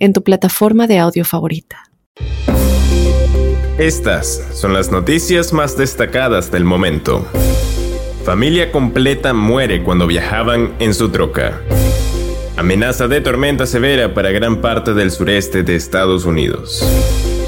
en 0.00 0.12
tu 0.12 0.24
plataforma 0.24 0.88
de 0.88 0.98
audio 0.98 1.24
favorita. 1.24 1.84
Estas 3.78 4.48
son 4.52 4.74
las 4.74 4.90
noticias 4.90 5.52
más 5.52 5.76
destacadas 5.76 6.50
del 6.50 6.64
momento. 6.64 7.24
Familia 8.24 8.72
completa 8.72 9.32
muere 9.32 9.82
cuando 9.82 10.06
viajaban 10.06 10.74
en 10.80 10.92
su 10.92 11.08
troca. 11.08 11.62
Amenaza 12.56 13.08
de 13.08 13.22
tormenta 13.22 13.64
severa 13.64 14.12
para 14.12 14.32
gran 14.32 14.60
parte 14.60 14.92
del 14.92 15.10
sureste 15.10 15.62
de 15.62 15.76
Estados 15.76 16.26
Unidos. 16.26 16.84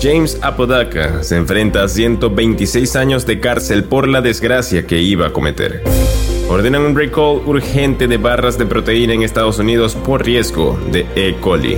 James 0.00 0.38
Apodaca 0.40 1.22
se 1.22 1.36
enfrenta 1.36 1.84
a 1.84 1.88
126 1.88 2.96
años 2.96 3.26
de 3.26 3.38
cárcel 3.38 3.84
por 3.84 4.08
la 4.08 4.22
desgracia 4.22 4.86
que 4.86 5.00
iba 5.00 5.26
a 5.26 5.32
cometer. 5.32 5.82
Ordenan 6.48 6.82
un 6.82 6.96
recall 6.96 7.42
urgente 7.46 8.08
de 8.08 8.16
barras 8.16 8.58
de 8.58 8.66
proteína 8.66 9.12
en 9.12 9.22
Estados 9.22 9.58
Unidos 9.58 9.94
por 9.94 10.24
riesgo 10.24 10.78
de 10.90 11.06
E. 11.14 11.36
coli. 11.40 11.76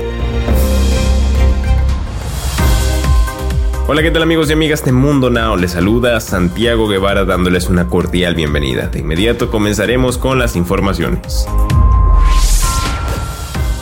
Hola, 3.87 4.03
¿qué 4.03 4.11
tal 4.11 4.23
amigos 4.23 4.49
y 4.49 4.55
amigas 4.55 4.83
de 4.83 4.93
Mundo 4.93 5.29
Now? 5.29 5.59
Les 5.59 5.73
saluda 5.73 6.19
Santiago 6.19 6.89
Guevara 6.89 7.27
dándoles 7.27 7.69
una 7.69 7.87
cordial 7.87 8.35
bienvenida. 8.35 8.87
De 8.87 9.01
inmediato 9.01 9.51
comenzaremos 9.51 10.17
con 10.17 10.39
las 10.39 10.57
informaciones. 10.57 11.47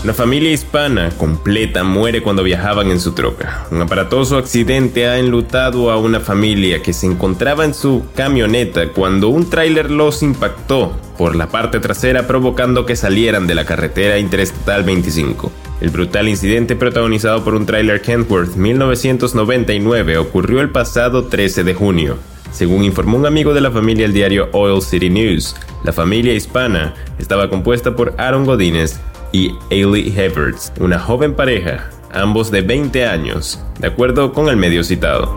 Una 0.05 0.15
familia 0.15 0.51
hispana 0.51 1.11
completa 1.17 1.85
muere 1.85 2.23
cuando 2.23 2.43
viajaban 2.43 2.91
en 2.91 2.99
su 2.99 3.13
troca. 3.13 3.69
Un 3.71 3.83
aparatoso 3.83 4.37
accidente 4.37 5.07
ha 5.07 5.21
enlutado 5.21 5.93
a 5.93 5.97
una 5.97 6.19
familia 6.19 6.83
que 6.83 6.93
se 6.93 7.07
encontraba 7.07 7.65
en 7.65 7.73
su 7.73 8.03
camioneta 8.17 8.89
cuando 8.89 9.29
un 9.29 9.49
tráiler 9.49 9.93
los 9.93 10.25
impactó 10.25 10.97
por 11.17 11.37
la 11.37 11.51
parte 11.51 11.79
trasera 11.79 12.27
provocando 12.27 12.85
que 12.85 12.97
salieran 12.97 13.47
de 13.47 13.55
la 13.55 13.65
carretera 13.65 14.19
interestatal 14.19 14.83
25. 14.83 15.53
El 15.81 15.91
brutal 15.91 16.29
incidente 16.29 16.75
protagonizado 16.75 17.45
por 17.45 17.55
un 17.55 17.65
tráiler 17.65 18.03
Kentworth 18.03 18.57
1999 18.57 20.19
ocurrió 20.19 20.61
el 20.63 20.71
pasado 20.71 21.27
13 21.27 21.63
de 21.63 21.75
junio. 21.75 22.17
Según 22.51 22.83
informó 22.83 23.19
un 23.19 23.27
amigo 23.27 23.55
de 23.55 23.61
la 23.61 23.71
familia 23.71 24.05
el 24.05 24.13
diario 24.13 24.49
Oil 24.51 24.83
City 24.83 25.11
News, 25.11 25.55
la 25.85 25.93
familia 25.93 26.35
hispana 26.35 26.93
estaba 27.21 27.49
compuesta 27.49 27.95
por 27.95 28.15
Aaron 28.19 28.45
Godínez 28.45 29.01
y 29.33 29.55
Ailey 29.71 30.13
Heberts, 30.17 30.73
una 30.79 30.99
joven 30.99 31.35
pareja, 31.35 31.91
ambos 32.13 32.51
de 32.51 32.61
20 32.61 33.07
años, 33.07 33.65
de 33.81 33.89
acuerdo 33.89 34.33
con 34.33 34.49
el 34.49 34.57
medio 34.57 34.85
citado. 34.85 35.35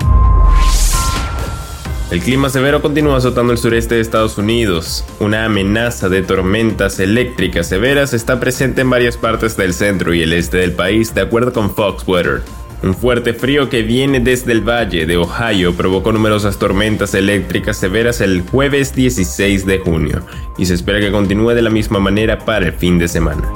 El 2.11 2.19
clima 2.21 2.49
severo 2.49 2.83
continúa 2.83 3.17
azotando 3.17 3.51
el 3.51 3.57
sureste 3.57 3.95
de 3.95 4.01
Estados 4.01 4.37
Unidos. 4.37 5.03
Una 5.19 5.45
amenaza 5.45 6.07
de 6.07 6.21
tormentas 6.21 6.99
eléctricas 6.99 7.67
severas 7.67 8.13
está 8.13 8.39
presente 8.39 8.81
en 8.81 8.91
varias 8.91 9.17
partes 9.17 9.57
del 9.57 9.73
centro 9.73 10.13
y 10.13 10.21
el 10.21 10.31
este 10.33 10.57
del 10.57 10.73
país, 10.73 11.15
de 11.15 11.21
acuerdo 11.21 11.51
con 11.51 11.73
Fox 11.73 12.07
Weather. 12.07 12.43
Un 12.83 12.93
fuerte 12.93 13.33
frío 13.33 13.69
que 13.69 13.81
viene 13.81 14.19
desde 14.19 14.51
el 14.51 14.61
valle 14.61 15.07
de 15.07 15.17
Ohio 15.17 15.73
provocó 15.73 16.11
numerosas 16.11 16.59
tormentas 16.59 17.15
eléctricas 17.15 17.77
severas 17.77 18.21
el 18.21 18.43
jueves 18.43 18.93
16 18.93 19.65
de 19.65 19.79
junio 19.79 20.21
y 20.59 20.67
se 20.67 20.75
espera 20.75 20.99
que 20.99 21.11
continúe 21.11 21.55
de 21.55 21.63
la 21.63 21.71
misma 21.71 21.99
manera 21.99 22.37
para 22.37 22.67
el 22.67 22.73
fin 22.73 22.99
de 22.99 23.07
semana 23.07 23.51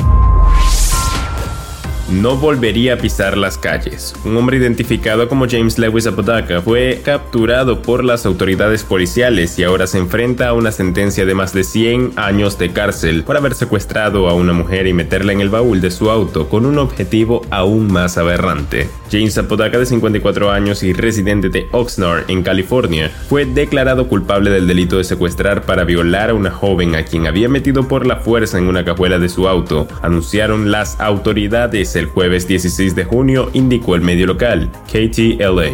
no 2.11 2.35
volvería 2.35 2.95
a 2.95 2.97
pisar 2.97 3.37
las 3.37 3.57
calles. 3.57 4.13
Un 4.25 4.35
hombre 4.37 4.57
identificado 4.57 5.29
como 5.29 5.47
James 5.47 5.77
Lewis 5.77 6.07
Apodaca 6.07 6.61
fue 6.61 7.01
capturado 7.03 7.81
por 7.81 8.03
las 8.03 8.25
autoridades 8.25 8.83
policiales 8.83 9.57
y 9.59 9.63
ahora 9.63 9.87
se 9.87 9.99
enfrenta 9.99 10.49
a 10.49 10.53
una 10.53 10.71
sentencia 10.71 11.25
de 11.25 11.35
más 11.35 11.53
de 11.53 11.63
100 11.63 12.13
años 12.15 12.57
de 12.57 12.71
cárcel 12.71 13.23
por 13.23 13.37
haber 13.37 13.53
secuestrado 13.53 14.27
a 14.27 14.33
una 14.33 14.53
mujer 14.53 14.87
y 14.87 14.93
meterla 14.93 15.33
en 15.33 15.41
el 15.41 15.49
baúl 15.49 15.81
de 15.81 15.91
su 15.91 16.09
auto 16.09 16.49
con 16.49 16.65
un 16.65 16.77
objetivo 16.77 17.41
aún 17.49 17.91
más 17.91 18.17
aberrante. 18.17 18.89
James 19.11 19.37
Apodaca, 19.37 19.79
de 19.79 19.85
54 19.87 20.51
años 20.51 20.83
y 20.83 20.93
residente 20.93 21.49
de 21.49 21.67
Oxnard, 21.71 22.29
en 22.29 22.43
California, 22.43 23.11
fue 23.27 23.45
declarado 23.45 24.07
culpable 24.07 24.51
del 24.51 24.67
delito 24.67 24.97
de 24.97 25.03
secuestrar 25.03 25.63
para 25.63 25.83
violar 25.83 26.29
a 26.29 26.35
una 26.35 26.51
joven 26.51 26.95
a 26.95 27.03
quien 27.03 27.25
había 27.25 27.49
metido 27.49 27.87
por 27.87 28.05
la 28.05 28.17
fuerza 28.17 28.57
en 28.57 28.67
una 28.67 28.85
cajuela 28.85 29.17
de 29.17 29.29
su 29.29 29.47
auto, 29.47 29.87
anunciaron 30.01 30.69
las 30.69 30.99
autoridades 30.99 31.95
el 31.99 32.07
jueves 32.07 32.47
16 32.47 32.95
de 32.95 33.03
junio, 33.03 33.49
indicó 33.53 33.95
el 33.95 34.01
medio 34.01 34.25
local, 34.25 34.71
KTLA. 34.87 35.71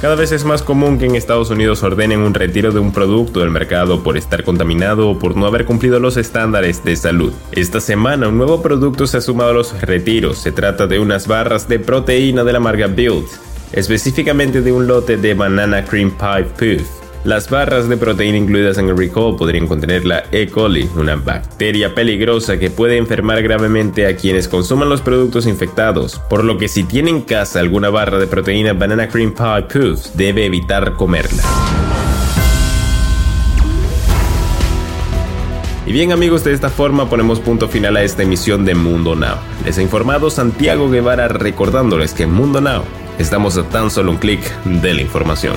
Cada 0.00 0.14
vez 0.14 0.30
es 0.30 0.44
más 0.44 0.62
común 0.62 0.98
que 0.98 1.06
en 1.06 1.16
Estados 1.16 1.48
Unidos 1.50 1.82
ordenen 1.82 2.20
un 2.20 2.34
retiro 2.34 2.70
de 2.70 2.78
un 2.78 2.92
producto 2.92 3.40
del 3.40 3.50
mercado 3.50 4.02
por 4.02 4.18
estar 4.18 4.44
contaminado 4.44 5.08
o 5.08 5.18
por 5.18 5.36
no 5.36 5.46
haber 5.46 5.64
cumplido 5.64 5.98
los 5.98 6.18
estándares 6.18 6.84
de 6.84 6.94
salud. 6.96 7.32
Esta 7.50 7.80
semana 7.80 8.28
un 8.28 8.36
nuevo 8.36 8.62
producto 8.62 9.06
se 9.06 9.16
ha 9.16 9.20
sumado 9.22 9.50
a 9.50 9.54
los 9.54 9.80
retiros. 9.80 10.38
Se 10.38 10.52
trata 10.52 10.86
de 10.86 10.98
unas 10.98 11.26
barras 11.26 11.66
de 11.66 11.78
proteína 11.78 12.44
de 12.44 12.52
la 12.52 12.60
marca 12.60 12.88
Build, 12.88 13.26
específicamente 13.72 14.60
de 14.60 14.70
un 14.70 14.86
lote 14.86 15.16
de 15.16 15.32
Banana 15.32 15.84
Cream 15.84 16.10
Pie 16.10 16.44
Puff 16.58 17.05
las 17.26 17.50
barras 17.50 17.88
de 17.88 17.96
proteína 17.96 18.38
incluidas 18.38 18.78
en 18.78 18.88
el 18.88 18.96
recall 18.96 19.34
podrían 19.36 19.66
contener 19.66 20.06
la 20.06 20.22
E. 20.30 20.46
coli, 20.46 20.88
una 20.94 21.16
bacteria 21.16 21.92
peligrosa 21.92 22.56
que 22.56 22.70
puede 22.70 22.98
enfermar 22.98 23.42
gravemente 23.42 24.06
a 24.06 24.16
quienes 24.16 24.46
consuman 24.46 24.88
los 24.88 25.00
productos 25.00 25.46
infectados, 25.46 26.20
por 26.30 26.44
lo 26.44 26.56
que 26.56 26.68
si 26.68 26.84
tiene 26.84 27.10
en 27.10 27.22
casa 27.22 27.58
alguna 27.58 27.90
barra 27.90 28.18
de 28.18 28.28
proteína 28.28 28.74
Banana 28.74 29.08
Cream 29.08 29.34
Pie 29.34 29.62
Puffs, 29.62 30.16
debe 30.16 30.46
evitar 30.46 30.94
comerla. 30.94 31.42
Y 35.84 35.92
bien 35.92 36.12
amigos, 36.12 36.44
de 36.44 36.52
esta 36.52 36.70
forma 36.70 37.10
ponemos 37.10 37.40
punto 37.40 37.68
final 37.68 37.96
a 37.96 38.04
esta 38.04 38.22
emisión 38.22 38.64
de 38.64 38.76
Mundo 38.76 39.16
Now. 39.16 39.36
Les 39.64 39.78
ha 39.78 39.82
informado 39.82 40.30
Santiago 40.30 40.88
Guevara 40.88 41.26
recordándoles 41.26 42.14
que 42.14 42.22
en 42.22 42.32
Mundo 42.32 42.60
Now 42.60 42.84
estamos 43.18 43.56
a 43.58 43.64
tan 43.64 43.90
solo 43.90 44.12
un 44.12 44.18
clic 44.18 44.40
de 44.64 44.94
la 44.94 45.00
información. 45.00 45.56